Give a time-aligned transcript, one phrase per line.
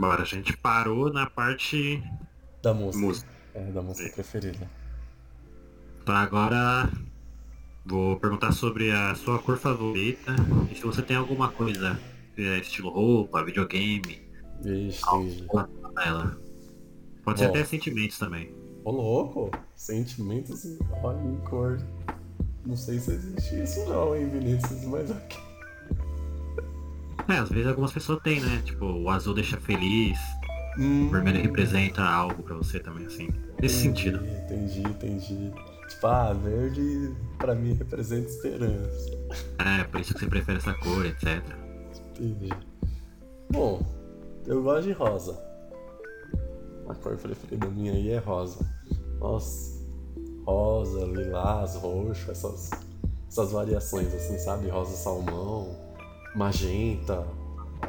[0.00, 2.02] Bora, a gente parou na parte
[2.62, 3.06] Da música.
[3.06, 3.28] música.
[3.54, 4.14] É, da música Sim.
[4.14, 4.70] preferida.
[6.02, 6.90] Então agora
[7.84, 10.34] vou perguntar sobre a sua cor favorita
[10.72, 12.00] e se você tem alguma coisa,
[12.38, 14.22] é, estilo roupa, videogame,
[14.62, 15.02] Vixe,
[16.02, 16.34] ela.
[17.22, 17.50] Pode ser Bom.
[17.50, 18.54] até sentimentos também.
[18.82, 21.78] Ô louco, sentimentos e olha em cor.
[22.64, 25.49] Não sei se existe isso não, hein, Vinícius, mas ok.
[27.30, 28.62] É, às vezes algumas pessoas têm, né?
[28.64, 30.18] Tipo, o azul deixa feliz,
[30.76, 33.28] o Hum, vermelho representa algo pra você também, assim.
[33.60, 34.26] Nesse entendi, sentido.
[34.44, 35.52] Entendi, entendi.
[35.88, 39.10] Tipo, ah, verde pra mim representa esperança.
[39.58, 41.42] É, por isso que você prefere essa cor, etc.
[42.16, 42.48] Entendi.
[43.52, 43.84] Bom,
[44.46, 45.38] eu gosto de rosa.
[46.88, 48.64] A cor preferida minha aí é rosa.
[49.18, 49.78] Nossa,
[50.46, 52.70] rosa, lilás, roxo, essas,
[53.28, 54.68] essas variações assim, sabe?
[54.68, 55.76] Rosa salmão,
[56.34, 57.26] magenta.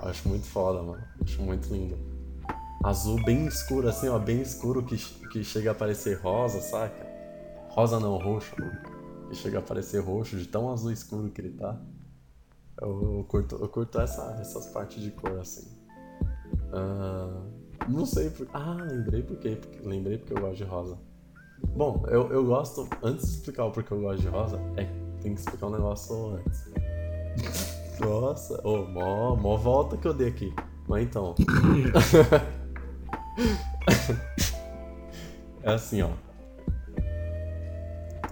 [0.04, 1.04] Acho muito foda, mano.
[1.24, 1.98] Acho muito lindo.
[2.84, 4.98] Azul bem escuro, assim, ó, bem escuro que,
[5.30, 7.06] que chega a parecer rosa, saca?
[7.70, 8.56] Rosa não, roxo.
[9.30, 11.80] Que chega a parecer roxo de tão azul escuro que ele tá.
[12.82, 15.68] Eu, eu curto, eu curto essa, essas partes de cor assim.
[16.74, 17.44] Ah,
[17.88, 18.48] não sei por.
[18.54, 19.58] Ah, lembrei por quê.
[19.60, 20.98] Porque, lembrei porque eu gosto de rosa.
[21.76, 22.90] Bom, eu, eu gosto.
[23.04, 24.86] Antes de explicar o porquê eu gosto de rosa, é
[25.22, 26.72] tem que explicar um negócio antes.
[28.02, 30.54] Nossa, ô, mó, mó volta que eu dei aqui.
[30.88, 31.36] Mas então.
[35.62, 36.10] é assim, ó.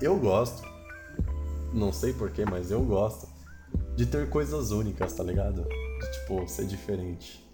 [0.02, 0.68] Eu gosto.
[1.72, 3.28] Não sei porquê, mas eu gosto
[3.96, 5.64] de ter coisas únicas, tá ligado?
[5.64, 7.48] De, tipo, ser diferente.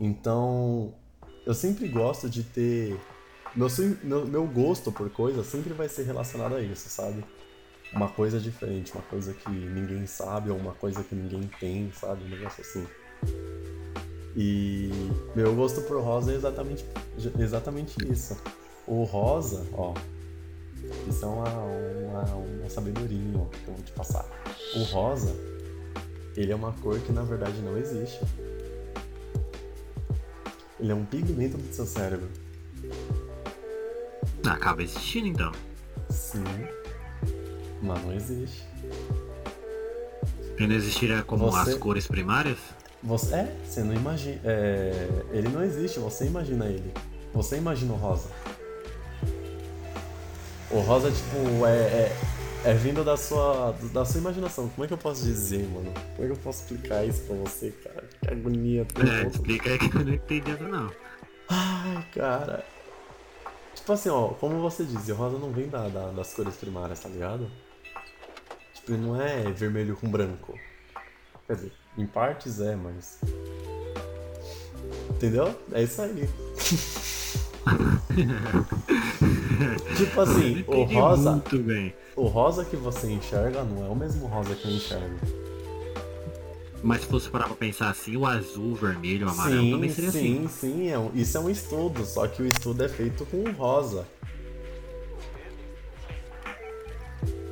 [0.00, 0.94] Então,
[1.46, 2.98] eu sempre gosto de ter.
[3.54, 3.68] Meu,
[4.02, 7.24] meu, meu gosto por coisa sempre vai ser relacionado a isso, sabe?
[7.92, 12.24] Uma coisa diferente, uma coisa que ninguém sabe, ou uma coisa que ninguém tem, sabe?
[12.24, 12.86] Um negócio assim.
[14.36, 14.90] E
[15.36, 16.84] meu gosto por rosa é exatamente,
[17.38, 18.36] exatamente isso.
[18.86, 19.94] O rosa, ó.
[21.08, 24.26] Isso é uma, uma, uma sabedoria ó, que eu vou te passar.
[24.74, 25.32] O rosa,
[26.36, 28.20] ele é uma cor que na verdade não existe.
[30.80, 32.28] Ele é um pigmento do seu cérebro.
[34.44, 35.52] Acaba existindo então.
[36.10, 36.42] Sim.
[37.84, 38.62] Mas não existe.
[40.56, 42.56] Ele não existiria como Você- as cores primárias?
[43.02, 44.40] Você, é, você não imagina.
[44.44, 46.90] É, ele não existe, você imagina ele.
[47.34, 48.30] Você imagina o rosa.
[50.70, 52.16] O rosa, tipo, é, é,
[52.64, 54.68] é vindo da sua, da sua imaginação.
[54.70, 55.92] Como é que eu posso dizer, mano?
[56.16, 58.04] Como é que eu posso explicar isso pra você, cara?
[58.22, 58.86] Que agonia.
[59.22, 60.90] É, explica aí que eu não entendi essa não.
[61.50, 62.64] Ai, cara.
[63.74, 67.00] Tipo assim, ó, como você disse, o rosa não vem da, da- das cores primárias,
[67.00, 67.50] tá ligado?
[68.84, 70.58] Tipo, não é vermelho com branco.
[71.46, 73.18] Quer dizer, em partes é, mas.
[75.10, 75.54] Entendeu?
[75.72, 76.28] É isso aí.
[79.96, 81.94] tipo assim, o rosa, Muito bem.
[82.14, 85.16] o rosa que você enxerga não é o mesmo rosa que eu enxergo.
[86.82, 89.94] Mas se fosse parar pra pensar assim, o azul, o vermelho, o amarelo também Sim,
[89.94, 90.48] seria sim, assim.
[90.48, 94.06] sim, é um- isso é um estudo, só que o estudo é feito com rosa.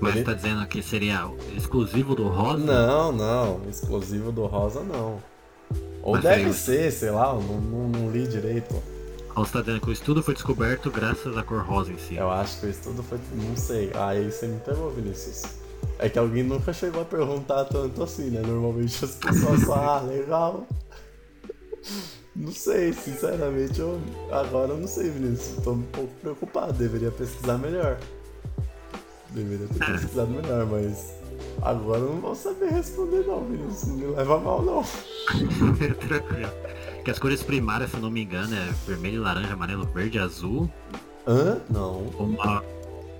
[0.03, 2.59] Mas Ele- tá dizendo que seria exclusivo do rosa?
[2.59, 5.23] Não, não, exclusivo do rosa não.
[6.03, 8.75] Ou Mas deve aí- ser, sei lá, eu não, não, não li direito.
[9.37, 12.17] Você tá dizendo que o estudo foi descoberto graças à cor rosa em si?
[12.17, 13.17] Eu acho que o estudo foi.
[13.33, 13.93] Não sei.
[13.95, 15.43] Aí você me pegou, Vinícius.
[16.01, 18.43] É que alguém nunca chegou a perguntar tanto assim, né?
[18.45, 20.67] Normalmente as pessoas só, ah, legal.
[22.35, 24.01] Não sei, sinceramente, eu
[24.33, 25.63] agora eu não sei, Vinícius.
[25.63, 27.99] Tô um pouco preocupado, deveria pesquisar melhor.
[29.35, 31.15] Deveria ter pesquisado melhor, mas
[31.63, 33.89] agora eu não vou saber responder não, Vinícius.
[33.89, 34.83] Não me leva mal não.
[36.07, 36.51] Tranquilo.
[37.05, 40.71] Que as cores primárias, se eu não me engano, é vermelho, laranja, amarelo, verde, azul.
[41.27, 41.61] Hã?
[41.69, 41.99] Não.
[42.17, 42.63] Uma.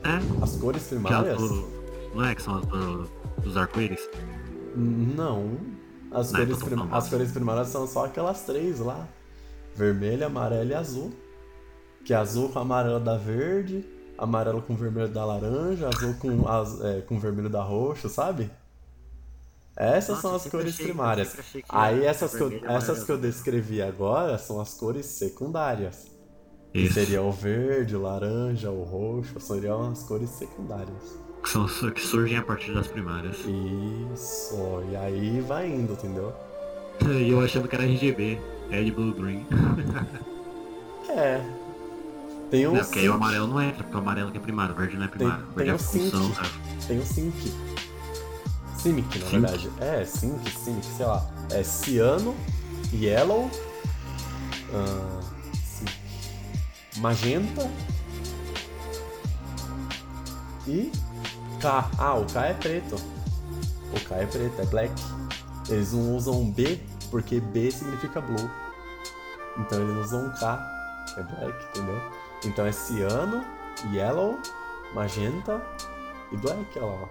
[0.05, 1.37] É, As cores primárias?
[1.37, 1.69] do,
[2.15, 3.09] não é que são as do,
[3.43, 4.09] dos arco-íris?
[4.77, 5.57] Não.
[6.13, 9.09] As, Não, cores então prim- tá as cores primárias são só aquelas três lá:
[9.75, 11.11] vermelho, amarelo e azul.
[12.05, 13.85] Que é azul com amarelo da verde,
[14.23, 18.51] amarelo com vermelho da laranja, azul com, az- é, com vermelho da roxo, sabe?
[19.77, 21.33] Essas Nossa, são as cores achei- primárias.
[21.33, 25.07] que Aí era essas, que eu, vermelho, essas que eu descrevi agora são as cores
[25.07, 26.11] secundárias.
[26.73, 26.95] Que Isso.
[26.95, 31.19] seria o verde, o laranja, o roxo, seriam as cores secundárias.
[31.43, 33.37] Que, são, que surgem a partir das primárias.
[34.15, 34.55] Isso,
[34.91, 36.33] e aí vai indo, entendeu?
[37.03, 38.39] E eu achando que era RGB,
[38.71, 39.45] Red, Blue, Green.
[41.09, 41.41] É.
[42.53, 44.41] Tem um Não, porque aí o sync, amarelo não entra, porque o amarelo que é
[44.41, 45.47] primário, o verde não é primário.
[45.49, 46.11] o tem é o sync.
[46.11, 46.49] função, sabe?
[46.87, 47.55] tem um sync.
[48.77, 49.41] Simic, na Sync?
[49.41, 49.71] verdade.
[49.81, 51.27] É, sync, sync, sei lá.
[51.51, 52.37] É ciano,
[52.93, 53.51] yellow,
[55.65, 55.87] sim.
[56.99, 57.71] Magenta.
[60.69, 60.93] E
[61.59, 61.91] K.
[61.99, 62.97] Ah, o K é preto.
[63.97, 64.93] O K é preto, é black.
[65.71, 66.79] Eles não usam B
[67.11, 68.51] porque B significa blue.
[69.59, 72.22] Então eles usam K, é black, entendeu?
[72.45, 73.45] Então é ciano,
[73.93, 74.39] yellow,
[74.95, 75.61] magenta
[76.33, 77.09] e black, olha lá.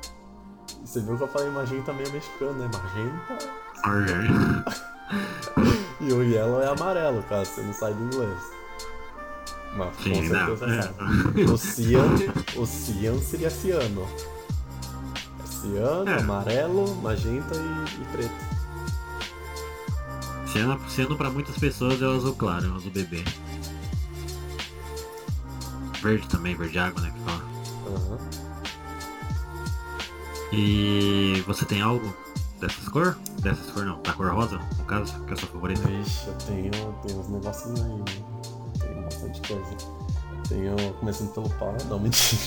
[0.84, 2.70] Você viu que eu falei magenta meio mexicano, né?
[2.74, 3.38] Magenta.
[6.02, 8.38] e o yellow é amarelo, cara, você não sai do inglês.
[9.76, 10.58] Mas com Sim, não.
[10.58, 11.44] certeza sabe.
[11.46, 12.06] O cian,
[12.58, 14.06] o cian seria ciano.
[15.44, 16.20] É ciano, É.
[16.20, 18.52] amarelo, magenta e, e preto.
[20.52, 23.24] Sendo, sendo pra muitas pessoas é o azul claro, é o azul bebê.
[26.02, 27.12] Verde também, verde água, né?
[27.12, 27.44] Que fala.
[27.88, 28.18] Aham.
[30.52, 32.14] E você tem algo
[32.60, 33.18] dessas cor?
[33.42, 35.88] Dessas cor não, da cor rosa, no caso, que é a sua favorita.
[35.88, 36.72] Vixe, eu tenho,
[37.06, 38.06] tenho uns negocinhos aí, né?
[38.80, 39.78] Tenho bastante coisa.
[40.50, 42.42] Tenho, começando pelo pau, não, mentira.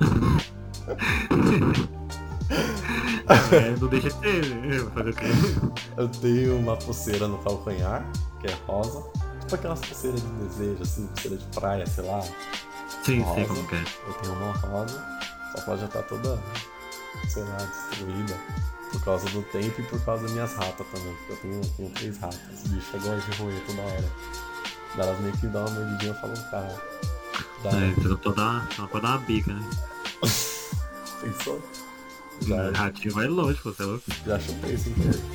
[3.52, 4.78] É, não deixa de ter, né?
[4.94, 5.26] Fazer o quê?
[5.96, 8.04] Eu tenho uma pulseira no calcanhar,
[8.40, 9.02] que é rosa.
[9.40, 12.20] Tipo aquelas pulseiras de desejo, assim, pulseira de praia, sei lá.
[13.04, 13.34] Sim, Rosa.
[13.34, 13.84] sei como que é.
[14.06, 15.04] Eu tenho uma rosa,
[15.52, 16.42] só que ela já tá toda,
[17.28, 18.36] sei lá, destruída.
[18.92, 21.16] Por causa do tempo e por causa das minhas ratas também.
[21.26, 22.38] Porque eu tenho, tenho três ratas.
[22.52, 24.04] Os bichos gostam de roer toda hora.
[24.96, 26.82] Daí Elas meio que dão uma mordidinha e falam, cara.
[27.64, 27.94] Dá, É,
[28.34, 29.70] dar uma, não pode dar uma bica, né?
[31.22, 31.62] pensou?
[32.42, 34.04] O Já, ratinho vai longe, pô, você é louco.
[34.26, 35.20] já chutei querer.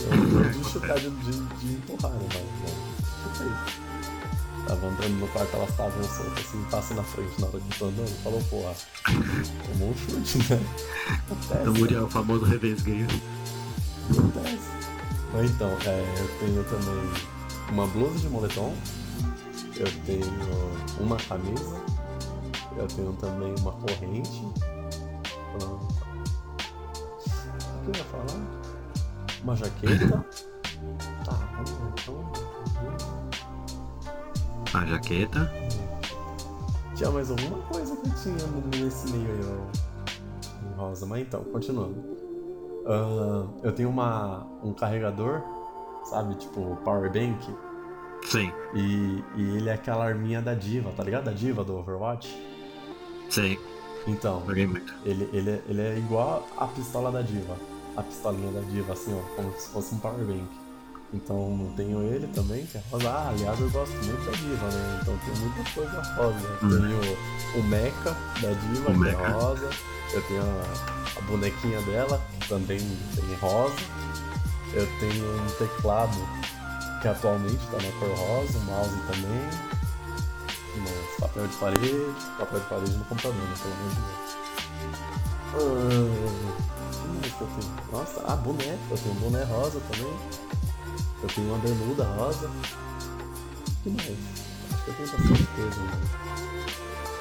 [0.00, 2.28] Eu não de chutar de, de, de empurrar, né?
[2.32, 3.89] Mas, mas chutei.
[4.66, 7.78] Tava andando no quarto, elas estavam soltas assim, passa na frente na hora que eu
[7.78, 8.22] tô andando.
[8.22, 8.74] Falou, porra,
[9.66, 10.60] tomou um chute, né?
[11.26, 11.68] Acontece.
[11.68, 13.06] O Muriel, o famoso revesgueio.
[14.10, 14.70] Acontece.
[15.32, 17.10] Mas então, é, eu tenho também
[17.72, 18.74] uma blusa de moletom,
[19.76, 20.26] eu tenho
[20.98, 21.80] uma camisa,
[22.76, 24.46] eu tenho também uma corrente.
[25.62, 25.78] ah,
[27.76, 28.40] O que eu ia falar?
[29.42, 30.24] Uma jaqueta.
[34.80, 35.52] A jaqueta.
[36.94, 39.40] Tinha mais alguma coisa que tinha nesse meio aí,
[40.78, 41.04] ó, rosa.
[41.06, 41.96] Mas então, continuando.
[42.86, 45.42] Ah, eu tenho uma, um carregador,
[46.04, 46.34] sabe?
[46.36, 47.54] Tipo, power bank.
[48.26, 51.24] Sim, E, e ele é aquela arminha da diva, tá ligado?
[51.24, 52.28] Da diva do Overwatch.
[53.28, 53.58] sei.
[54.06, 54.42] Então,
[55.04, 57.54] ele, ele, é- ele é igual a pistola da diva.
[57.96, 60.48] A pistolinha da diva, assim, ó, como se fosse um power bank.
[61.12, 63.08] Então tenho ele também, que é rosa.
[63.10, 64.98] Ah, aliás, eu gosto muito da diva, né?
[65.02, 66.58] Então tem muita coisa rosa.
[66.62, 66.68] Hum.
[66.70, 67.18] Tenho
[67.58, 69.16] o mecha da diva, O que mecha.
[69.20, 69.70] é rosa.
[70.12, 73.74] Eu tenho a, a bonequinha dela, que também tem rosa.
[74.72, 76.16] Eu tenho um teclado
[77.02, 79.50] que atualmente tá na cor rosa, o mouse também.
[80.76, 82.06] Mas papel de parede,
[82.38, 83.54] papel de parede no computador, né?
[83.60, 84.36] Pelo amor de Deus.
[85.52, 87.74] Ah, que mais que eu tenho?
[87.92, 88.78] Nossa, ah, boné.
[88.90, 90.14] Eu tenho um boné rosa também.
[91.22, 92.48] Eu tenho uma bermuda rosa.
[92.48, 94.08] O que mais?
[94.72, 96.10] Acho que eu tenho bastante coisa, mano.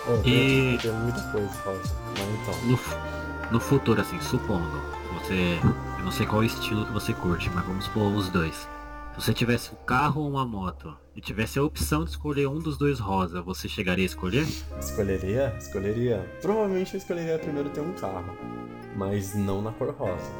[0.07, 1.95] Oh, E- tenho muita coisa rosa.
[2.17, 2.55] Mas então.
[2.67, 4.81] No, no futuro, assim, supondo,
[5.13, 5.59] você.
[5.97, 8.55] Eu não sei qual estilo que você curte, mas vamos supor os dois.
[9.15, 12.57] Se você tivesse um carro ou uma moto e tivesse a opção de escolher um
[12.59, 14.47] dos dois rosa, você chegaria a escolher?
[14.79, 15.53] Escolheria?
[15.59, 16.25] Escolheria.
[16.41, 18.33] Provavelmente eu escolheria primeiro ter um carro.
[18.95, 20.31] Mas não na cor rosa.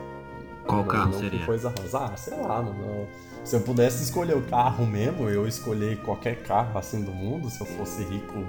[0.66, 1.46] Qual carro não seria?
[1.46, 1.74] Coisa.
[1.94, 3.08] Ah, sei lá, mano.
[3.44, 7.60] Se eu pudesse escolher o carro mesmo, eu escolher qualquer carro assim do mundo, se
[7.62, 8.46] eu fosse rico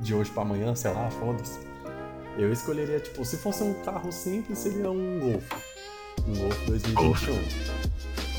[0.00, 1.60] de hoje pra amanhã, sei lá, foda-se.
[2.36, 5.44] Eu escolheria, tipo, se fosse um carro simples, seria um Golf.
[6.26, 7.34] Um Golf 2021.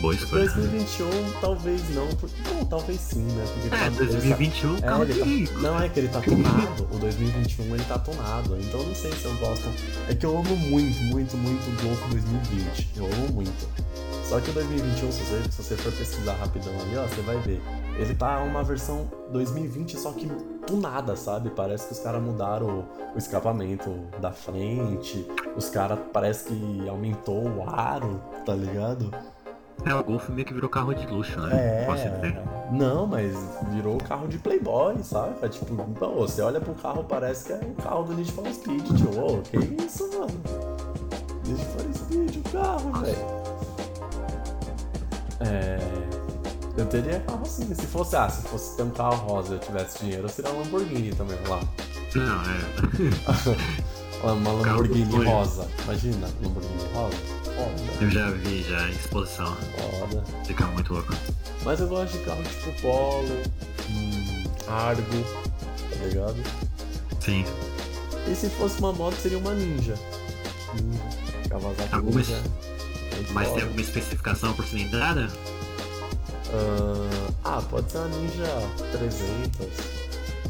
[0.04, 0.44] Boa escolha.
[0.50, 1.08] 2021,
[1.40, 2.36] talvez não, porque.
[2.54, 3.46] Não, talvez sim, né?
[3.54, 5.60] Porque É, tá- 2021, é, ele de tá- rico.
[5.60, 6.90] Não, é que ele tá tunado.
[6.92, 8.58] O 2021 ele tá tunado.
[8.60, 9.64] Então eu não sei se eu gosto.
[10.10, 12.90] É que eu amo muito, muito, muito o Golf 2020.
[12.98, 13.66] Eu amo muito.
[14.28, 17.38] Só que o 2021, se você, se você for pesquisar rapidão ali, ó, você vai
[17.40, 17.62] ver.
[17.98, 20.28] Ele tá uma versão 2020, só que
[20.68, 21.50] tunada, sabe?
[21.50, 25.26] Parece que os caras mudaram o, o escapamento da frente.
[25.56, 29.10] Os caras parece que aumentou o aro, tá ligado?
[29.86, 31.86] É, o Golf meio que virou carro de luxo, né?
[31.86, 32.38] Posso dizer.
[32.38, 32.44] É.
[32.72, 33.34] Não, mas
[33.74, 35.36] virou carro de playboy, sabe?
[35.42, 38.48] É tipo, pô, você olha pro carro, parece que é o carro do Need for
[38.54, 39.20] Speed, tio.
[39.20, 40.42] Ô, que isso, mano?
[41.46, 43.44] Need for Speed, o carro, velho.
[45.42, 45.78] É.
[46.78, 47.74] Eu teria carro assim.
[47.76, 50.50] Se fosse, ah, se fosse ter um carro rosa e eu tivesse dinheiro, eu seria
[50.52, 51.60] uma Lamborghini também, lá.
[52.16, 53.94] Não, é.
[54.24, 55.68] Uma Lamborghini rosa.
[55.84, 57.33] Imagina, Lamborghini rosa.
[58.02, 59.56] Eu já vi já em exposição.
[59.56, 60.24] foda.
[60.46, 61.14] Fica muito louco.
[61.64, 63.42] Mas eu gosto de carro tipo Polo,
[63.90, 65.24] hum, Argo,
[65.90, 66.44] tá ligado?
[67.20, 67.46] Sim.
[68.30, 69.96] E se fosse uma moto seria uma Ninja.
[70.74, 71.50] Ninja.
[71.50, 72.44] Kawasaki Alguma Ninja.
[73.32, 75.30] Mas tem alguma especificação por cilindrada?
[76.52, 79.68] Ah, ah, pode ser a Ninja 300,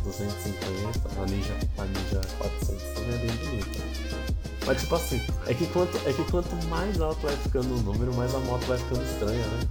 [0.03, 4.32] 250, a Ninja, a Ninja 400 também é bem bonita.
[4.65, 8.13] Mas tipo assim, é que, quanto, é que quanto mais alto vai ficando o número,
[8.13, 9.67] mais a moto vai ficando estranha, né?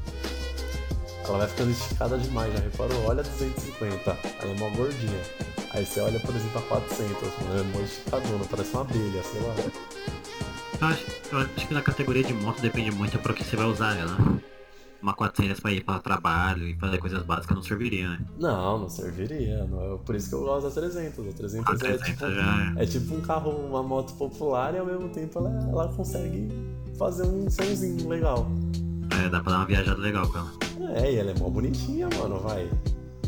[1.25, 3.05] Ela vai ficando esticada demais, já reparou?
[3.07, 5.23] Olha a 250, ela é mó gordinha.
[5.71, 9.41] Aí você olha, por exemplo, a 400, mano, é mó esticadona, parece uma abelha, sei
[9.41, 9.55] lá.
[10.81, 13.67] Eu acho, eu acho que na categoria de moto depende muito para que você vai
[13.67, 14.17] usar ela.
[15.03, 18.21] Uma 400 para ir para trabalho e fazer coisas básicas não serviria, né?
[18.39, 21.19] Não, não serviria, não é por isso que eu gosto da 300.
[21.29, 22.31] A 300, A é 300 tipo...
[22.31, 22.83] já é.
[22.83, 26.49] É tipo um carro, uma moto popular e ao mesmo tempo ela, ela consegue
[26.97, 28.47] fazer um sonzinho legal.
[29.25, 30.53] é, dá pra dar uma viajada legal com ela.
[30.95, 32.71] É, e ela é mó bonitinha, mano, vai.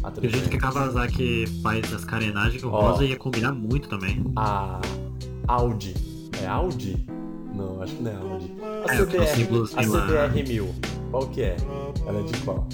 [0.04, 0.74] A E o jeito que a 300.
[0.74, 2.90] Kawasaki faz as carenagens, o Ó.
[2.92, 4.24] rosa ia combinar muito também.
[4.36, 4.80] A
[5.48, 5.94] Audi.
[6.42, 7.04] É Audi?
[7.54, 8.54] Não, acho que não é Audi.
[8.86, 9.82] A É, é CBR, a.
[9.82, 10.74] CBR 1000.
[11.14, 11.56] Qual que é?
[12.08, 12.66] Ela é de qual?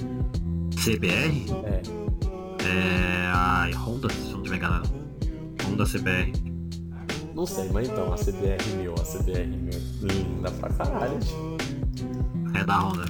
[0.83, 1.83] CBR É.
[2.65, 4.89] é a Honda, se não tiver enganado.
[5.63, 6.33] Honda CBR.
[7.35, 9.81] Não sei, mas então, a CBR 1000, a CBR 1000.
[10.01, 11.59] Linda pra caralho, tio.
[12.59, 13.05] É da Honda.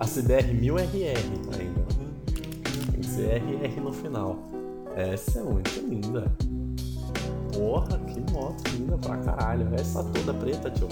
[0.00, 1.16] A CBR 1000RR
[1.56, 1.86] ainda.
[2.90, 4.40] Tem que ser RR no final.
[4.96, 6.32] Essa é muito linda.
[7.54, 9.72] Porra, que moto linda pra caralho.
[9.76, 10.88] Essa toda preta, tio.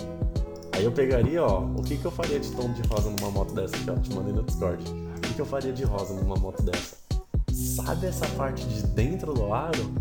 [0.74, 3.54] Aí eu pegaria, ó, o que que eu faria de tom de rosa numa moto
[3.54, 3.94] dessa aqui, ó?
[3.96, 4.82] Te mandei no Discord.
[5.16, 6.96] O que que eu faria de rosa numa moto dessa?
[7.52, 9.92] Sabe essa parte de dentro do aro?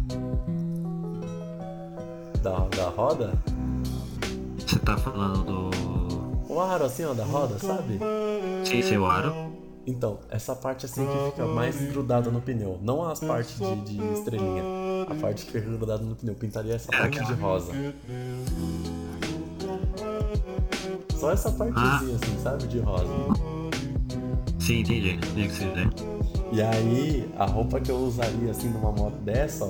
[2.42, 3.34] Da, da roda?
[4.66, 6.54] Você tá falando do.
[6.54, 8.00] O aro assim, ó, da roda, sabe?
[8.66, 9.54] Sim, seu aro.
[9.86, 14.14] Então, essa parte assim que fica mais grudada no pneu, não as partes de, de
[14.14, 14.64] estrelinha,
[15.10, 17.36] a parte que fica grudada no pneu, pintaria essa É parte aquela.
[17.36, 17.72] de rosa.
[21.24, 23.06] Só essa partezinha assim, sabe, de rosa.
[24.60, 25.12] Sim, entendi.
[25.12, 25.90] Entendi o que você dizer.
[26.52, 29.70] E aí, a roupa que eu usaria assim numa moto dessa, ó,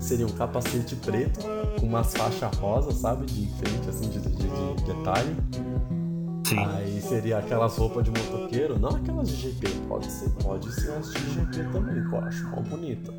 [0.00, 1.38] seria um capacete preto
[1.78, 5.36] com umas faixas rosa, sabe, de enfeite assim, de, de- de detalhe.
[6.44, 6.58] Sim.
[6.58, 11.12] Aí seria aquelas roupas de motoqueiro, não aquelas de GP, pode ser, pode ser as
[11.12, 13.14] de GP também, que eu acho mó bonita.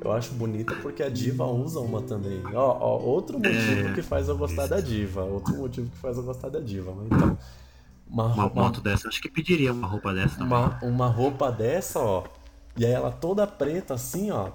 [0.00, 2.40] Eu acho bonita porque a Diva usa uma também.
[2.54, 3.94] Ó, ó, outro motivo É.
[3.94, 5.22] que faz eu gostar da Diva.
[5.24, 6.92] Outro motivo que faz eu gostar da Diva.
[6.94, 7.38] Mas então,
[8.08, 10.46] uma, Uma roupa, moto dessa, acho que pediria uma roupa dessa também.
[10.48, 12.24] uma, uma roupa dessa, ó.
[12.76, 14.50] E aí ela toda preta assim, ó.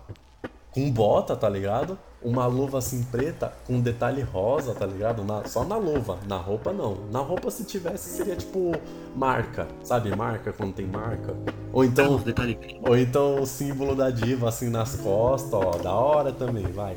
[0.72, 2.00] Com bota, tá ligado?
[2.24, 5.24] Uma luva assim preta com detalhe rosa, tá ligado?
[5.26, 6.98] Na- só na luva, na roupa não.
[7.12, 8.72] Na roupa se tivesse seria tipo
[9.16, 10.16] marca, sabe?
[10.16, 11.36] Marca quando tem marca.
[11.74, 12.58] Ou Então, detalhes.
[12.82, 15.72] ou então o símbolo da diva assim nas costas, ó.
[15.78, 16.96] Da hora também, vai.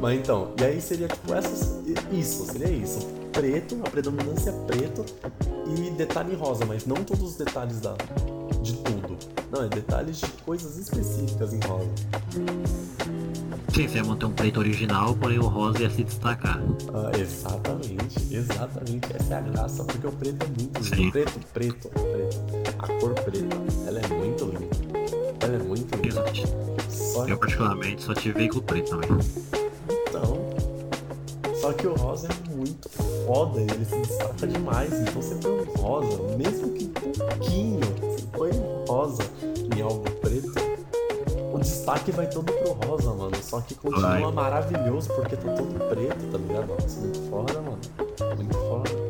[0.00, 1.80] Mas então, e aí seria tipo essas.
[2.12, 3.06] Isso, seria isso.
[3.32, 5.04] Preto, a predominância é preto
[5.66, 7.94] e detalhe rosa, mas não todos os detalhes da,
[8.62, 9.03] de tudo.
[9.54, 11.88] Não, é detalhes de coisas específicas em rosa.
[13.72, 16.60] Sim, você ia manter um preto original, porém o rosa ia se destacar.
[16.92, 19.14] Ah, exatamente, exatamente.
[19.14, 20.96] Essa é a graça, porque o preto é muito lindo.
[20.96, 21.10] Sim.
[21.12, 22.40] Preto, preto, preto.
[22.78, 23.56] A cor preta,
[23.86, 24.76] ela é muito linda.
[25.40, 26.08] Ela é muito linda.
[26.08, 26.90] Exato.
[26.90, 29.10] Só Eu particularmente só tive veículo preto também.
[30.08, 30.54] então.
[31.60, 32.88] Só que o rosa é muito
[33.24, 34.92] foda, ele se destaca demais.
[34.92, 38.50] Então você põe um rosa, mesmo que pouquinho, você põe
[38.88, 39.22] rosa
[39.76, 40.52] em algo preto,
[41.52, 43.36] o destaque vai todo pro rosa, mano.
[43.42, 44.32] Só que continua Vai.
[44.32, 46.66] maravilhoso porque tá todo preto, tá ligado?
[46.68, 47.78] Nossa, muito foda, mano.
[48.36, 49.04] Muito foda.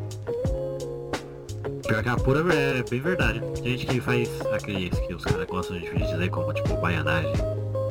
[1.87, 3.40] Pior que a pura é bem verdade.
[3.62, 7.33] Tem gente que faz aqueles que os caras gostam de dizer como tipo baianagem.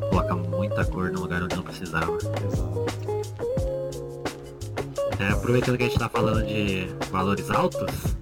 [0.10, 2.18] Coloca muita cor no lugar onde não precisava.
[2.18, 2.86] Exato.
[5.20, 8.16] É, aproveitando que a gente tá falando de valores altos,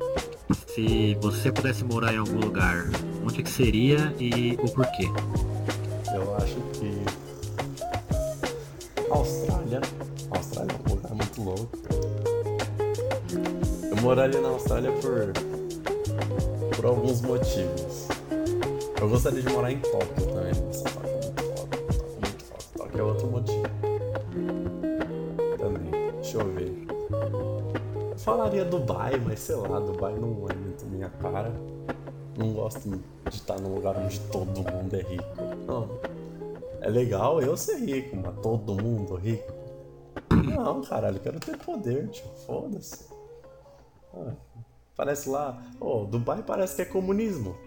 [0.67, 2.85] se você pudesse morar em algum lugar,
[3.23, 5.07] onde que seria e o porquê?
[6.13, 7.03] Eu acho que.
[9.09, 9.81] Austrália.
[10.29, 11.69] Austrália é um lugar muito louco.
[13.89, 15.33] Eu moraria na Austrália por.
[16.75, 18.07] por alguns motivos.
[18.99, 20.51] Eu gostaria de morar em Tóquio também.
[20.69, 21.77] Essa Tóquio é muito foda.
[21.77, 22.63] Tóquio é muito foda.
[22.77, 23.63] Tóquio é outro motivo.
[25.57, 26.11] Também.
[26.21, 26.87] Deixa eu ver.
[28.11, 31.51] Eu falaria Dubai, mas sei lá, Dubai não é muito minha cara.
[32.61, 33.01] Gosto de
[33.35, 35.25] estar num lugar onde todo mundo é rico.
[35.65, 35.89] Não.
[36.79, 39.51] É legal eu ser rico, mas todo mundo rico.
[40.29, 42.27] Não, caralho, eu quero ter poder, tio.
[42.45, 43.07] Foda-se.
[44.13, 44.33] Ah,
[44.95, 47.57] Parece lá, oh, Dubai parece que é comunismo.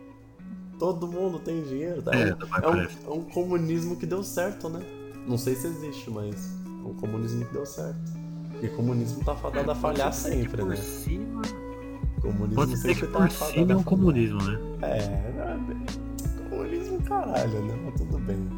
[0.78, 2.12] Todo mundo tem dinheiro, tá?
[2.14, 4.80] É, é, um, é um comunismo que deu certo, né?
[5.26, 6.36] Não sei se existe, mas
[6.84, 7.98] é um comunismo que deu certo.
[8.52, 10.76] Porque comunismo tá fadado a falhar sempre, né?
[10.76, 11.42] Cima...
[12.24, 14.58] Comunismo Pode ser que por cima é um comunismo, né?
[14.80, 17.78] É, é comunismo caralho, né?
[17.84, 18.48] Mas tudo bem.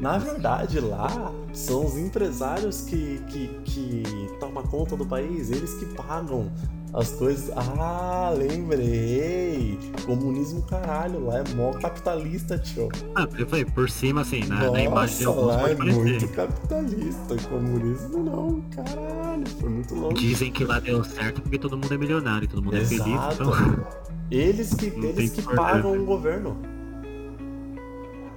[0.00, 4.02] Na verdade, lá são os empresários que, que, que
[4.38, 6.50] tomam conta do país, eles que pagam
[6.92, 7.50] as coisas.
[7.56, 9.78] Ah, lembrei!
[10.04, 12.88] Comunismo caralho, lá é mó capitalista, tio.
[13.14, 16.28] Ah, eu falei, por cima, assim, na, Nossa, na imagem de alguns lá é muito
[16.28, 17.36] capitalista.
[17.48, 20.16] Comunismo não, caralho, foi muito longe.
[20.16, 23.02] Dizem que lá deu certo porque todo mundo é milionário, todo mundo Exato.
[23.02, 23.34] é feliz.
[23.34, 24.10] Então...
[24.30, 26.56] Eles que, eles que pagam o governo.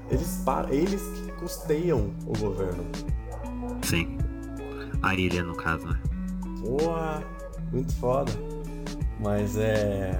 [0.10, 2.84] Eles, eles que custeiam o governo.
[3.84, 4.18] Sim.
[5.04, 6.00] A ilha, no caso, né?
[6.62, 7.24] Boa,
[7.74, 8.32] muito foda.
[9.20, 10.14] Mas é.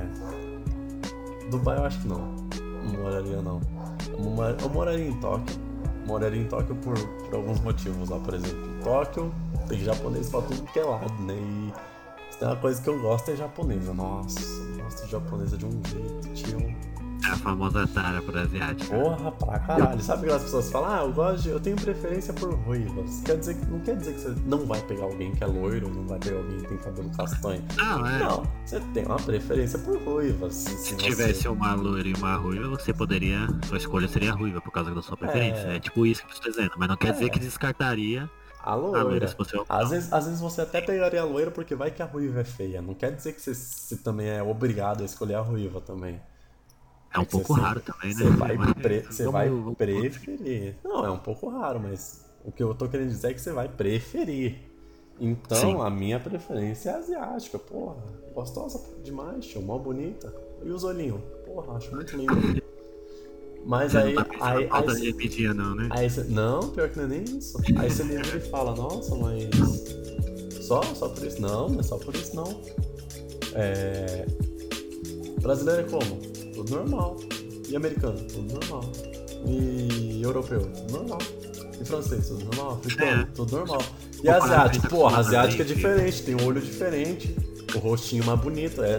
[1.50, 2.34] Dubai eu acho que não.
[2.84, 3.62] Não moraria não.
[4.62, 5.56] Eu moraria em Tóquio.
[6.06, 8.66] Moraria em Tóquio por, por alguns motivos lá, por exemplo.
[8.66, 9.34] Em Tóquio
[9.68, 11.34] tem japonês pra tudo que é lado, né?
[11.36, 11.74] E
[12.32, 13.94] se tem uma coisa que eu gosto é japonesa.
[13.94, 16.76] Nossa, eu gosto de japonesa de um jeito, tio.
[17.26, 18.96] É a famosa tara por asiática.
[18.96, 20.02] Porra, pra caralho.
[20.02, 23.22] Sabe que as pessoas falam, ah, eu gosto de, eu tenho preferência por ruivas.
[23.24, 26.06] Quer dizer, não quer dizer que você não vai pegar alguém que é loiro, não
[26.06, 27.64] vai pegar alguém que tem cabelo castanho.
[27.78, 28.20] Não, é.
[28.20, 30.54] Não, você tem uma preferência por ruivas.
[30.54, 33.48] Se, se tivesse uma loira e uma ruiva, você poderia.
[33.68, 35.68] Sua escolha seria ruiva por causa da sua preferência.
[35.68, 36.72] É, é tipo isso que eu estou dizendo.
[36.78, 37.12] Mas não quer é.
[37.14, 38.30] dizer que descartaria.
[38.62, 39.00] A loira.
[39.00, 39.36] A loira
[39.70, 42.46] às, vezes, às vezes você até pegaria a loira porque vai que a ruiva é
[42.46, 42.82] feia.
[42.82, 46.20] Não quer dizer que você, você também é obrigado a escolher a ruiva também.
[47.14, 48.24] É um pouco raro também, né?
[48.24, 50.76] Você vai, pre você vai preferir.
[50.84, 53.52] Não, é um pouco raro, mas o que eu tô querendo dizer é que você
[53.52, 54.56] vai preferir.
[55.20, 55.82] Então, Sim.
[55.82, 57.60] a minha preferência é asiática.
[57.60, 57.96] Porra,
[58.34, 60.34] gostosa demais, tio, mó bonita.
[60.64, 61.22] E os olhinhos?
[61.46, 62.64] Porra, acho muito lindo.
[63.66, 64.14] Mas aí.
[64.14, 65.88] Não tá aí, aí, aí, pedir, não, né?
[65.92, 67.58] Aí você, não, pior que não é nem isso.
[67.78, 69.50] Aí você lembra e fala, nossa, mas.
[70.66, 70.82] Só?
[70.82, 71.42] Só por isso?
[71.42, 72.62] Não, não é só por isso não.
[73.54, 74.26] É.
[75.42, 76.20] Brasileiro é como?
[76.54, 77.18] Tudo normal.
[77.68, 78.92] E americano, tudo normal.
[79.46, 81.20] E europeu, tudo normal.
[81.80, 82.72] E francês, tudo normal.
[82.74, 83.26] Africano, é.
[83.34, 83.82] tudo normal.
[84.24, 87.36] E asiático, porra, asiático é diferente, tem um olho diferente,
[87.76, 88.82] o rostinho mais bonito.
[88.82, 88.98] É,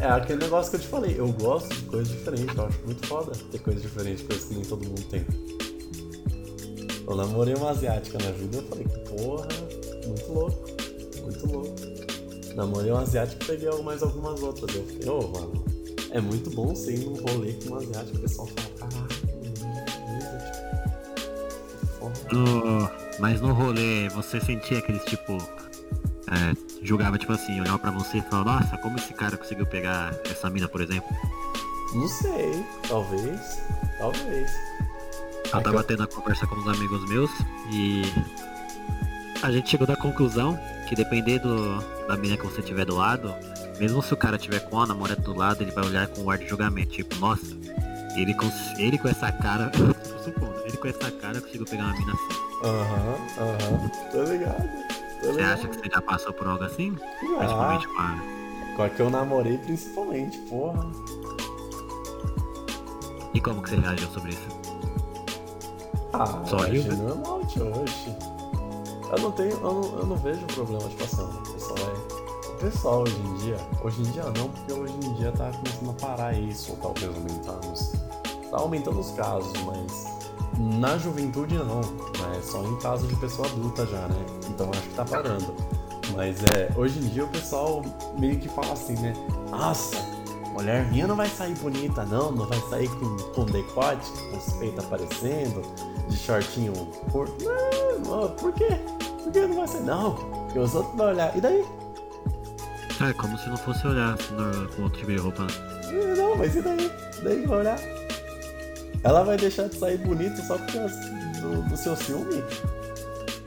[0.00, 3.06] é aquele negócio que eu te falei, eu gosto de coisas diferentes, eu acho muito
[3.06, 5.24] foda ter coisas diferentes, coisas que nem todo mundo tem.
[7.08, 9.48] Eu namorei uma asiática na vida, eu falei, porra,
[10.06, 10.68] muito louco,
[11.22, 11.74] muito louco.
[12.54, 14.74] Namorei uma asiática e peguei mais algumas outras.
[14.74, 15.64] Eu fiquei, ô, oh, mano,
[16.16, 19.26] é muito bom ser ir num rolê com um asiático, o pessoal fala, caraca,
[22.32, 25.36] no, mas no rolê, você sentia aqueles tipo.
[26.28, 30.12] É, julgava tipo assim, olhava pra você e falava, nossa, como esse cara conseguiu pegar
[30.28, 31.08] essa mina, por exemplo?
[31.94, 33.62] Não sei, talvez.
[33.98, 34.50] Talvez.
[35.52, 37.30] Eu tava tendo a conversa com uns amigos meus
[37.70, 38.02] e
[39.42, 43.32] a gente chegou da conclusão que dependendo da mina que você tiver do lado,
[43.78, 46.30] mesmo se o cara tiver com a namorada do lado, ele vai olhar com um
[46.30, 46.90] ar de julgamento.
[46.90, 47.56] Tipo, nossa,
[48.16, 49.70] ele com, ele com essa cara.
[50.24, 52.46] supondo, ele com essa cara conseguiu pegar uma mina assim.
[52.64, 53.90] Aham, aham.
[54.10, 54.68] Tô ligado.
[55.22, 56.96] Tô você acha que você já passou por algo assim?
[57.00, 58.76] Ah, principalmente com a.
[58.76, 60.90] Com a que eu namorei, principalmente, porra.
[63.34, 64.48] E como que você reagiu sobre isso?
[66.12, 68.16] Ah, Só eu achei normal, tio, hoje.
[69.12, 69.50] Eu não tenho.
[69.50, 71.22] Eu não, eu não vejo problema de passar.
[71.22, 72.25] Eu só é
[72.56, 76.06] pessoal hoje em dia, hoje em dia não, porque hoje em dia tá começando a
[76.06, 77.56] parar isso, ou talvez aumentar
[78.50, 80.06] Tá aumentando os casos, mas
[80.58, 82.40] na juventude não, né?
[82.42, 84.26] Só em caso de pessoa adulta já, né?
[84.48, 85.54] Então acho que tá parando.
[86.14, 87.82] Mas é, hoje em dia o pessoal
[88.18, 89.12] meio que fala assim, né?
[89.50, 89.96] Nossa,
[90.52, 94.52] mulher minha não vai sair bonita não, não vai sair com, com decote, com os
[94.54, 95.62] peitos aparecendo,
[96.08, 96.72] de shortinho
[97.10, 97.28] por.
[98.06, 98.78] Não, por quê?
[99.22, 99.82] Por que não vai sair?
[99.82, 101.36] Não, porque os outros vão olhar.
[101.36, 101.64] E daí?
[103.00, 105.46] É, como se não fosse olhar no, com outro tipo de roupa.
[106.16, 106.90] Não, mas e daí?
[107.22, 107.78] daí que vai olhar?
[109.04, 110.94] Ela vai deixar de sair bonita só por causa
[111.40, 112.42] do, do seu ciúme?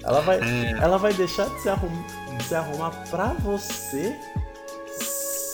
[0.03, 0.71] Ela vai, é...
[0.81, 1.91] ela vai deixar de se, arrum,
[2.37, 4.15] de se arrumar pra você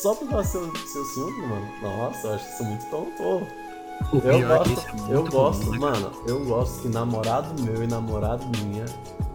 [0.01, 1.67] só por causa do seu, seu ciúme, mano?
[1.81, 3.47] Nossa, eu acho isso muito tonto.
[4.23, 8.45] Eu é gosto, é eu gosto, comum, mano, eu gosto que namorado meu e namorada
[8.57, 8.85] minha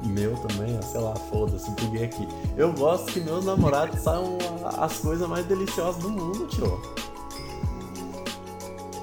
[0.05, 2.27] meu também, sei lá, foda-se, peguei aqui.
[2.57, 4.39] Eu gosto que meus namorados saiam
[4.79, 6.81] as coisas mais deliciosas do mundo, tio.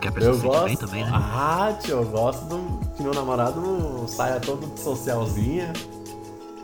[0.02, 0.66] Que a pessoa eu gosto...
[0.66, 1.12] bem também, né?
[1.14, 2.80] Ah, tio, eu gosto do...
[2.96, 5.74] que meu namorado saia todo socialzinha.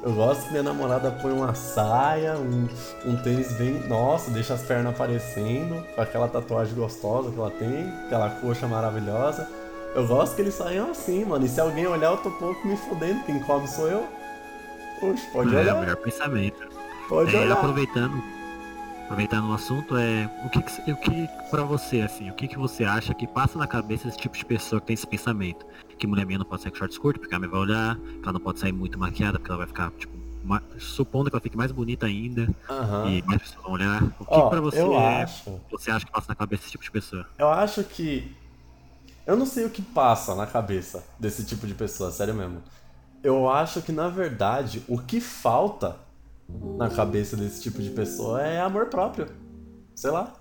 [0.04, 2.68] Eu gosto que minha namorada põe uma saia, um,
[3.06, 3.88] um tênis bem.
[3.88, 9.48] Nossa, deixa as pernas aparecendo, com aquela tatuagem gostosa que ela tem, aquela coxa maravilhosa.
[9.96, 11.46] Eu gosto que eles saiam assim, mano.
[11.46, 13.24] E se alguém olhar, eu tô pouco me fudendo.
[13.24, 14.06] Quem come sou eu.
[15.00, 15.72] Poxa, pode é, olhar.
[15.72, 16.68] É o melhor pensamento.
[17.08, 17.54] Pode é, olhar.
[17.54, 18.22] Aproveitando,
[19.04, 22.58] aproveitando o assunto, é o que, que, o que para você, assim, o que, que
[22.58, 25.66] você acha que passa na cabeça desse tipo de pessoa que tem esse pensamento?
[26.04, 28.24] Que mulher minha não pode sair com shorts curtos, porque ela me vai olhar, que
[28.24, 30.12] ela não pode sair muito maquiada, porque ela vai ficar, tipo,
[30.78, 33.10] supondo que ela fique mais bonita ainda uhum.
[33.10, 34.04] e mais pessoas vão olhar.
[34.20, 35.62] O que oh, pra você eu é, acho...
[35.72, 37.26] você acha que passa na cabeça desse tipo de pessoa?
[37.38, 38.36] Eu acho que.
[39.26, 42.62] Eu não sei o que passa na cabeça desse tipo de pessoa, sério mesmo.
[43.24, 45.96] Eu acho que na verdade o que falta
[46.78, 49.30] na cabeça desse tipo de pessoa é amor próprio.
[49.96, 50.34] Sei lá.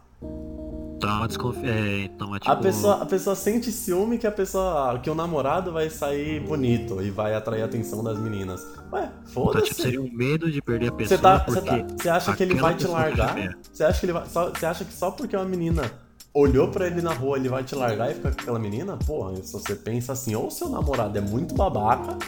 [1.03, 2.51] Então, é, então é tipo...
[2.51, 4.99] a, pessoa, a pessoa sente ciúme que a pessoa.
[5.01, 8.65] que o namorado vai sair bonito e vai atrair a atenção das meninas.
[8.93, 9.59] Ué, foda-se.
[9.59, 11.19] Então, tipo, seria um medo de perder a pessoa.
[11.19, 13.33] Você tá, porque tá, você acha que ele vai te largar?
[13.73, 14.27] Você acha que ele vai.
[14.27, 15.91] Só, você acha que só porque uma menina
[16.35, 18.97] olhou para ele na rua ele vai te largar e ficar com aquela menina?
[18.99, 22.19] Porra, se você pensa assim, ou seu namorado é muito babaca,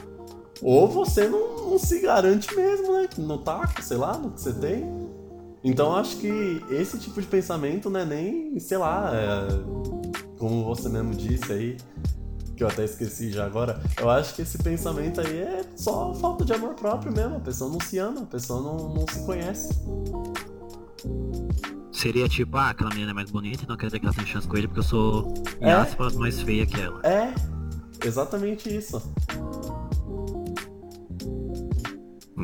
[0.63, 3.09] ou você não, não se garante mesmo, né?
[3.19, 4.85] No taco, sei lá, no que você tem.
[5.65, 9.49] Então acho que esse tipo de pensamento não é nem, sei lá, é,
[10.39, 11.77] como você mesmo disse aí,
[12.55, 16.45] que eu até esqueci já agora, eu acho que esse pensamento aí é só falta
[16.45, 17.37] de amor próprio mesmo.
[17.37, 19.71] A pessoa não se ama, a pessoa não, não se conhece.
[21.91, 24.47] Seria tipo, ah, aquela menina é mais bonita, então quer dizer que ela tem chance
[24.47, 25.73] com ele porque eu sou, É.
[25.73, 27.01] aspas, mais feia que ela.
[27.03, 27.35] É,
[28.07, 29.01] exatamente isso.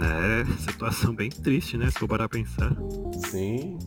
[0.03, 1.91] É, situação bem triste, né?
[1.91, 2.75] Se for parar pra pensar.
[3.31, 3.79] Sim.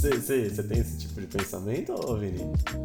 [0.00, 2.38] Você tem esse tipo de pensamento, ô Vini?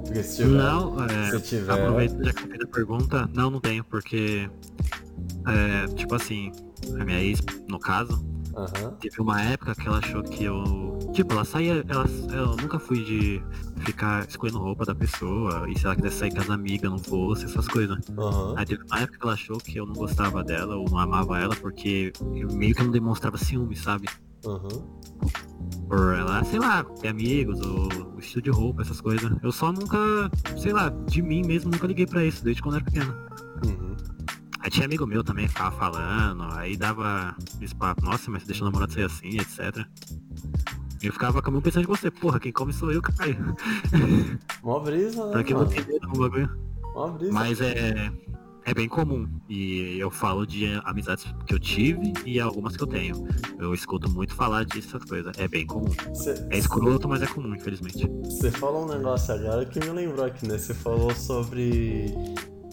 [0.04, 0.50] Porque se tiver.
[0.58, 4.50] Não, é, se tiver- aproveitando já que eu fiz a pergunta, não, não tenho, porque,
[5.48, 6.52] é, tipo assim,
[7.00, 8.22] a minha ex, no caso,
[8.56, 8.92] Aham.
[9.02, 13.04] teve uma época que ela achou que eu, tipo, ela saía, ela, eu nunca fui
[13.04, 13.42] de
[13.80, 17.46] ficar escolhendo roupa da pessoa, e se ela quisesse sair com as amigas, não fosse,
[17.46, 17.98] essas coisas.
[18.18, 18.54] Aham.
[18.58, 21.38] Aí teve uma época que ela achou que eu não gostava dela, ou não amava
[21.40, 24.08] ela, porque eu meio que não demonstrava ciúme, sabe?
[24.46, 24.70] Aham.
[25.88, 29.32] por ela, sei lá, ter amigos, ou o estilo de roupa, essas coisas.
[29.44, 29.98] Eu só nunca,
[30.58, 33.14] sei lá, de mim mesmo nunca liguei pra isso, desde quando era pequeno.
[33.66, 33.75] Uhum.
[34.66, 38.48] Aí tinha amigo meu também que ficava falando, aí dava esse papo, nossa, mas você
[38.48, 39.86] deixa o namorado ser assim, etc.
[41.04, 43.56] E eu ficava com a mão pensando em você, porra, quem come sou eu, caralho.
[44.64, 45.32] Mó brisa, né?
[45.34, 45.70] Pra que mano?
[45.70, 46.50] ter medo bagulho?
[46.96, 47.32] Mó brisa.
[47.32, 48.12] Mas é,
[48.66, 49.30] é bem comum.
[49.48, 53.24] E eu falo de amizades que eu tive e algumas que eu tenho.
[53.60, 55.38] Eu escuto muito falar dessas coisas.
[55.38, 55.92] É bem comum.
[56.50, 58.10] É escroto, mas é comum, infelizmente.
[58.24, 60.58] Você falou um negócio agora que me lembrou aqui, né?
[60.58, 62.16] Você falou sobre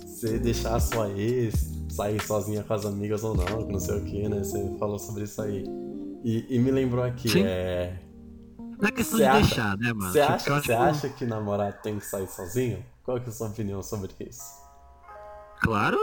[0.07, 4.05] você deixar a sua ex sair sozinha com as amigas ou não, não sei o
[4.05, 4.39] que, né?
[4.43, 5.65] Você falou sobre isso aí.
[6.25, 7.45] E, e me lembrou aqui, Sim.
[7.45, 7.99] é.
[8.81, 10.13] Não é questão Cê de acha- deixar, né, mano?
[10.13, 12.85] Você Tipo, acha, que- acha que namorado tem que sair sozinho?
[13.05, 14.43] Qual que é a sua opinião sobre isso?
[15.61, 15.99] Claro,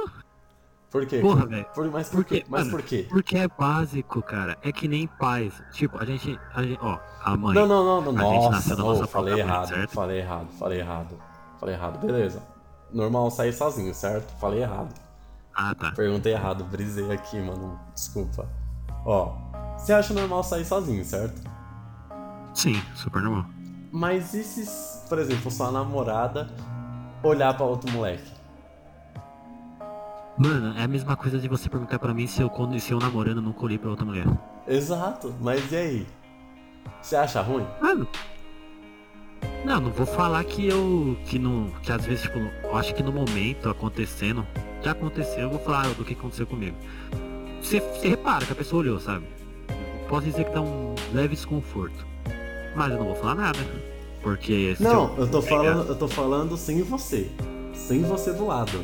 [0.92, 1.20] Por quê?
[1.20, 1.66] Porra, velho.
[1.76, 2.44] Por- mas por Por quê?
[2.50, 3.06] Mas Mano, por quê?
[3.10, 4.58] porque é básico, cara.
[4.64, 5.54] É que nem pais.
[5.72, 6.40] Tipo, a gente.
[6.54, 7.54] A gente ó, a mãe.
[7.54, 8.20] Não, não, não, não.
[8.30, 9.92] A gente Nossa, nasceu na não, nossa falei mãe, errado, certo?
[9.92, 11.16] falei errado, falei errado.
[11.60, 12.42] Falei errado, beleza.
[12.92, 14.32] Normal sair sozinho, certo?
[14.40, 14.92] Falei errado.
[15.62, 15.92] Ah, tá.
[15.92, 17.78] Perguntei errado, brisei aqui, mano.
[17.94, 18.48] Desculpa.
[19.06, 19.34] Ó,
[19.78, 21.42] você acha normal sair sozinho, certo?
[22.54, 23.46] Sim, super normal.
[23.92, 26.50] Mas e se, por exemplo, sua namorada
[27.22, 28.32] olhar pra outro moleque?
[30.38, 33.00] Mano, é a mesma coisa de você perguntar pra mim se eu, quando, se eu
[33.00, 34.28] namorando nunca olhei pra outra mulher.
[34.66, 36.08] Exato, mas e aí?
[37.02, 37.68] Você acha ruim?
[37.82, 38.08] Mano.
[39.66, 41.18] Não, não vou falar que eu.
[41.26, 41.70] que não.
[41.84, 44.46] que às vezes, tipo, eu acho que no momento acontecendo.
[44.82, 46.78] Já aconteceu, eu vou falar do que aconteceu comigo.
[47.62, 49.28] Você, você repara que a pessoa olhou, sabe?
[50.08, 52.08] Posso dizer que dá um leve desconforto.
[52.76, 53.60] Mas eu não vou falar nada.
[54.24, 57.30] Porque Não, eu tô pegar- falando, eu tô falando sem você.
[57.74, 58.84] Sem você do lado.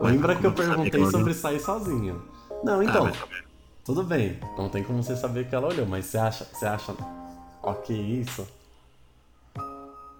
[0.00, 2.22] Mas Lembra que eu perguntei sobre sair sozinho?
[2.64, 3.26] Não, Ah, então, mas tá
[3.84, 4.38] tudo bem.
[4.58, 6.94] Não tem como você saber que ela olhou, mas você acha, você acha
[7.62, 8.46] ok isso?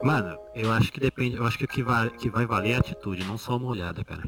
[0.03, 1.37] Mano, eu acho que depende.
[1.37, 3.69] Eu acho que o que vai, que vai valer é a atitude, não só uma
[3.69, 4.23] olhada, cara.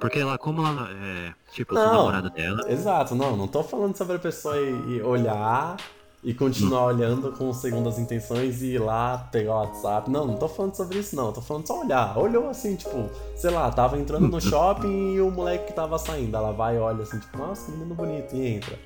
[0.00, 1.32] Porque ela, como ela é.
[1.52, 1.94] Tipo, eu sou Não.
[1.98, 2.70] namorada dela.
[2.70, 5.76] Exato, não, não tô falando sobre a pessoa ir, ir olhar
[6.24, 10.10] e continuar olhando com segundas intenções e ir lá pegar o WhatsApp.
[10.10, 12.18] Não, não tô falando sobre isso não, tô falando só olhar.
[12.18, 16.34] Olhou assim, tipo, sei lá, tava entrando no shopping e o moleque que tava saindo,
[16.36, 18.78] ela vai e olha assim, tipo, nossa, que menino bonito, e entra.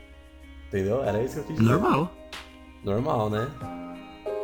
[0.68, 1.02] Entendeu?
[1.04, 1.70] Era isso que eu quis dizer.
[1.70, 2.10] Normal.
[2.84, 3.48] Normal, né?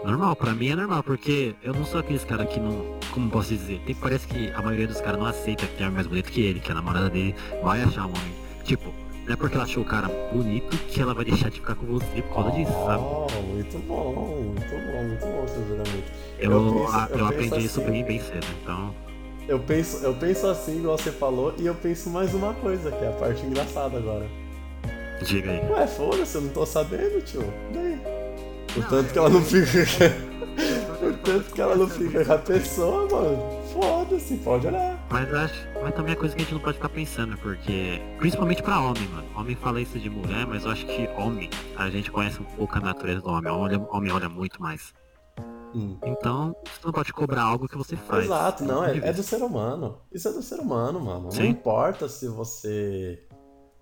[0.05, 2.99] Normal, pra mim é normal, porque eu não sou aqueles caras que não.
[3.13, 3.81] Como posso dizer?
[3.85, 6.59] Tem, parece que a maioria dos caras não aceita que tem mais bonito que ele,
[6.61, 8.35] que a namorada dele vai achar um homem.
[8.65, 8.93] Tipo,
[9.27, 11.87] Não é porque ela achou o cara bonito que ela vai deixar de ficar com
[11.87, 13.03] você por causa disso, sabe?
[13.05, 16.13] Oh, muito bom, muito bom, muito bom seu juramento.
[16.39, 18.95] Eu, eu, penso, a, eu, eu aprendi assim, isso bem, bem cedo, então.
[19.47, 23.05] Eu penso, eu penso assim, igual você falou, e eu penso mais uma coisa, que
[23.05, 24.27] é a parte engraçada agora.
[25.23, 25.71] Diga aí.
[25.71, 27.45] Ué, foda-se, eu não tô sabendo, tio.
[27.75, 28.20] Daí.
[28.77, 29.81] O tanto que ela não fica.
[31.03, 33.61] o tanto que ela não fica com a pessoa, mano.
[33.73, 35.07] Foda-se, pode olhar.
[35.11, 38.01] Mas acho, mas também é coisa que a gente não pode ficar pensando, porque.
[38.19, 39.29] Principalmente pra homem, mano.
[39.37, 42.77] Homem fala isso de mulher, mas eu acho que homem, a gente conhece um pouco
[42.77, 43.51] a natureza do homem.
[43.51, 44.93] Homem, homem olha muito mais.
[45.75, 45.97] Hum.
[46.05, 48.25] Então, você não pode cobrar algo que você faz.
[48.25, 49.99] Exato, não, é, é do ser humano.
[50.13, 51.31] Isso é do ser humano, mano.
[51.31, 51.43] Sim.
[51.43, 53.23] Não importa se você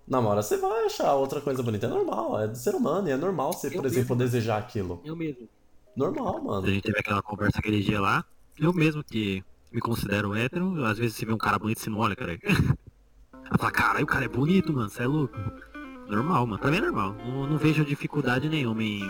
[0.09, 1.85] namora, você vai achar outra coisa bonita.
[1.85, 3.07] É normal, é do ser humano.
[3.07, 3.97] E é normal você, eu por mesmo.
[3.97, 4.99] exemplo, desejar aquilo.
[5.05, 5.47] Eu mesmo.
[5.95, 6.67] Normal, mano.
[6.67, 8.25] A gente teve aquela conversa aquele dia lá.
[8.57, 11.99] Eu mesmo que me considero hétero, às vezes você vê um cara bonito, você não
[11.99, 12.37] olha, cara.
[12.41, 15.35] Ela fala, caralho, o cara é bonito, mano, você é louco.
[16.07, 16.71] Normal, mano.
[16.71, 17.15] Mim é normal.
[17.25, 19.01] Não, não vejo dificuldade nenhuma em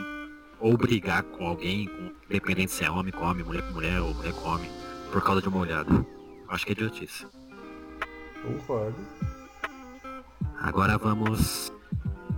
[0.60, 4.14] ou brigar com alguém, com, independente se é homem com homem, mulher com mulher ou
[4.14, 4.70] mulher com homem,
[5.12, 6.06] por causa de uma olhada.
[6.50, 7.26] Acho que é idiotice.
[8.42, 8.98] Concordo.
[10.62, 11.74] Agora vamos,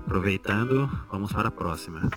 [0.06, 2.10] aproveitando, vamos para a próxima.